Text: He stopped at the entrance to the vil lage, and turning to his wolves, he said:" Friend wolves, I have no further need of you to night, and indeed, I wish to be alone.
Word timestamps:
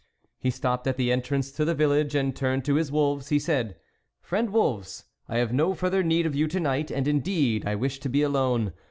He 0.39 0.49
stopped 0.49 0.87
at 0.87 0.97
the 0.97 1.11
entrance 1.11 1.51
to 1.51 1.63
the 1.63 1.75
vil 1.75 1.91
lage, 1.91 2.15
and 2.15 2.35
turning 2.35 2.63
to 2.63 2.73
his 2.73 2.91
wolves, 2.91 3.29
he 3.29 3.37
said:" 3.37 3.75
Friend 4.23 4.49
wolves, 4.51 5.05
I 5.29 5.37
have 5.37 5.53
no 5.53 5.75
further 5.75 6.01
need 6.01 6.25
of 6.25 6.33
you 6.33 6.47
to 6.47 6.59
night, 6.59 6.89
and 6.89 7.07
indeed, 7.07 7.67
I 7.67 7.75
wish 7.75 7.99
to 7.99 8.09
be 8.09 8.23
alone. 8.23 8.73